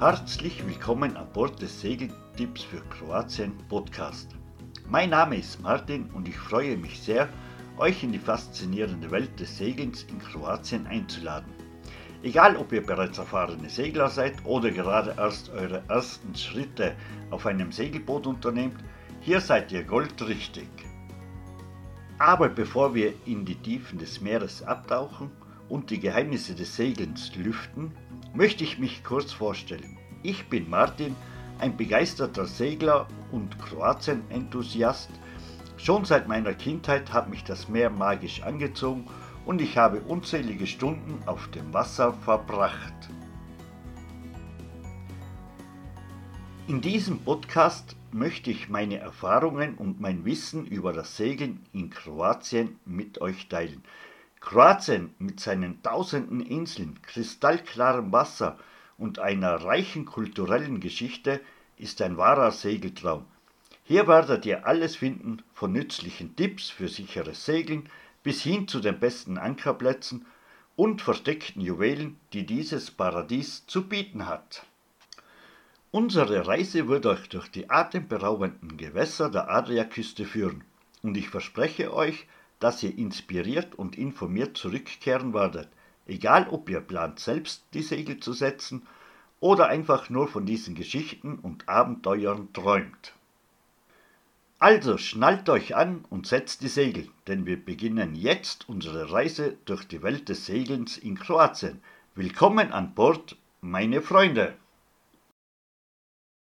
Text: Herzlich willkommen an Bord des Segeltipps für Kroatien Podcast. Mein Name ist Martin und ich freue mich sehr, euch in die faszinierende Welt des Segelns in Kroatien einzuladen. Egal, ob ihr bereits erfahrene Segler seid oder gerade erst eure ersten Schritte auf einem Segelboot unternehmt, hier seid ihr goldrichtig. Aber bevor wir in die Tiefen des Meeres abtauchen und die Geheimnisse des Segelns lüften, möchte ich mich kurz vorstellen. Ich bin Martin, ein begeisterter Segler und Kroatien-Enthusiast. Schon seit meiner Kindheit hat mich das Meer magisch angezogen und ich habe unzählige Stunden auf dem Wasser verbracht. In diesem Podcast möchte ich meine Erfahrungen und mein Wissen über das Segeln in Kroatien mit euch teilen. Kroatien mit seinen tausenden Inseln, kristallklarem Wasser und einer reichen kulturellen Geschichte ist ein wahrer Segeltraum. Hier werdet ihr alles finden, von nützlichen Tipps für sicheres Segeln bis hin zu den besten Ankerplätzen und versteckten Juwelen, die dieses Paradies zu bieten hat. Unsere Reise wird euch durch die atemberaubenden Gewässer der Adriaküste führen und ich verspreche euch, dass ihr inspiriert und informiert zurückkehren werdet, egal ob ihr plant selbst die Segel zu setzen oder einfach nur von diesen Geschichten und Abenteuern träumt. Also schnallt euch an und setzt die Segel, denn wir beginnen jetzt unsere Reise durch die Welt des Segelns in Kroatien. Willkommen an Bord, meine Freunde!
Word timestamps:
Herzlich 0.00 0.66
willkommen 0.66 1.14
an 1.18 1.30
Bord 1.34 1.60
des 1.60 1.82
Segeltipps 1.82 2.62
für 2.62 2.80
Kroatien 2.88 3.52
Podcast. 3.68 4.30
Mein 4.88 5.10
Name 5.10 5.36
ist 5.36 5.60
Martin 5.60 6.08
und 6.14 6.26
ich 6.26 6.38
freue 6.38 6.78
mich 6.78 7.02
sehr, 7.02 7.28
euch 7.76 8.02
in 8.02 8.10
die 8.10 8.18
faszinierende 8.18 9.10
Welt 9.10 9.38
des 9.38 9.58
Segelns 9.58 10.04
in 10.04 10.18
Kroatien 10.18 10.86
einzuladen. 10.86 11.52
Egal, 12.22 12.56
ob 12.56 12.72
ihr 12.72 12.82
bereits 12.82 13.18
erfahrene 13.18 13.68
Segler 13.68 14.08
seid 14.08 14.42
oder 14.46 14.70
gerade 14.70 15.16
erst 15.18 15.50
eure 15.50 15.82
ersten 15.88 16.34
Schritte 16.34 16.96
auf 17.30 17.44
einem 17.44 17.70
Segelboot 17.70 18.26
unternehmt, 18.26 18.82
hier 19.20 19.42
seid 19.42 19.70
ihr 19.70 19.84
goldrichtig. 19.84 20.70
Aber 22.18 22.48
bevor 22.48 22.94
wir 22.94 23.12
in 23.26 23.44
die 23.44 23.56
Tiefen 23.56 23.98
des 23.98 24.22
Meeres 24.22 24.62
abtauchen 24.62 25.30
und 25.68 25.90
die 25.90 26.00
Geheimnisse 26.00 26.54
des 26.54 26.74
Segelns 26.74 27.36
lüften, 27.36 27.92
möchte 28.34 28.64
ich 28.64 28.78
mich 28.78 29.02
kurz 29.04 29.32
vorstellen. 29.32 29.96
Ich 30.22 30.48
bin 30.48 30.68
Martin, 30.68 31.16
ein 31.58 31.76
begeisterter 31.76 32.46
Segler 32.46 33.06
und 33.32 33.58
Kroatien-Enthusiast. 33.58 35.10
Schon 35.76 36.04
seit 36.04 36.28
meiner 36.28 36.54
Kindheit 36.54 37.12
hat 37.12 37.28
mich 37.28 37.44
das 37.44 37.68
Meer 37.68 37.90
magisch 37.90 38.42
angezogen 38.42 39.06
und 39.46 39.60
ich 39.60 39.76
habe 39.76 40.00
unzählige 40.00 40.66
Stunden 40.66 41.18
auf 41.26 41.48
dem 41.48 41.72
Wasser 41.72 42.12
verbracht. 42.12 42.94
In 46.68 46.80
diesem 46.80 47.18
Podcast 47.20 47.96
möchte 48.12 48.50
ich 48.50 48.68
meine 48.68 48.98
Erfahrungen 48.98 49.74
und 49.74 50.00
mein 50.00 50.24
Wissen 50.24 50.66
über 50.66 50.92
das 50.92 51.16
Segeln 51.16 51.66
in 51.72 51.90
Kroatien 51.90 52.78
mit 52.84 53.20
euch 53.20 53.48
teilen. 53.48 53.82
Kroatien 54.40 55.14
mit 55.18 55.38
seinen 55.38 55.82
tausenden 55.82 56.40
Inseln, 56.40 57.00
kristallklarem 57.02 58.10
Wasser 58.10 58.58
und 58.96 59.18
einer 59.18 59.64
reichen 59.64 60.06
kulturellen 60.06 60.80
Geschichte 60.80 61.40
ist 61.76 62.02
ein 62.02 62.16
wahrer 62.16 62.50
Segeltraum. 62.50 63.26
Hier 63.84 64.06
werdet 64.06 64.46
ihr 64.46 64.66
alles 64.66 64.96
finden, 64.96 65.42
von 65.52 65.72
nützlichen 65.72 66.36
Tipps 66.36 66.70
für 66.70 66.88
sicheres 66.88 67.44
Segeln 67.44 67.88
bis 68.22 68.42
hin 68.42 68.66
zu 68.66 68.80
den 68.80 68.98
besten 68.98 69.38
Ankerplätzen 69.38 70.26
und 70.76 71.02
versteckten 71.02 71.60
Juwelen, 71.60 72.18
die 72.32 72.46
dieses 72.46 72.90
Paradies 72.90 73.66
zu 73.66 73.88
bieten 73.88 74.26
hat. 74.26 74.64
Unsere 75.90 76.46
Reise 76.46 76.88
wird 76.88 77.04
euch 77.06 77.28
durch 77.28 77.50
die 77.50 77.68
atemberaubenden 77.68 78.76
Gewässer 78.76 79.30
der 79.30 79.50
Adriaküste 79.50 80.24
führen 80.24 80.64
und 81.02 81.16
ich 81.16 81.28
verspreche 81.28 81.92
euch, 81.92 82.26
dass 82.60 82.82
ihr 82.82 82.96
inspiriert 82.96 83.74
und 83.74 83.98
informiert 83.98 84.56
zurückkehren 84.56 85.34
werdet, 85.34 85.68
egal 86.06 86.46
ob 86.50 86.68
ihr 86.70 86.80
plant 86.80 87.18
selbst 87.18 87.64
die 87.74 87.82
Segel 87.82 88.20
zu 88.20 88.32
setzen 88.32 88.86
oder 89.40 89.68
einfach 89.68 90.10
nur 90.10 90.28
von 90.28 90.46
diesen 90.46 90.74
Geschichten 90.74 91.38
und 91.38 91.68
Abenteuern 91.68 92.52
träumt. 92.52 93.14
Also 94.58 94.98
schnallt 94.98 95.48
euch 95.48 95.74
an 95.74 96.04
und 96.10 96.26
setzt 96.26 96.60
die 96.60 96.68
Segel, 96.68 97.08
denn 97.26 97.46
wir 97.46 97.56
beginnen 97.56 98.14
jetzt 98.14 98.68
unsere 98.68 99.10
Reise 99.10 99.56
durch 99.64 99.88
die 99.88 100.02
Welt 100.02 100.28
des 100.28 100.44
Segelns 100.44 100.98
in 100.98 101.18
Kroatien. 101.18 101.80
Willkommen 102.14 102.70
an 102.70 102.94
Bord, 102.94 103.36
meine 103.62 104.02
Freunde! 104.02 104.54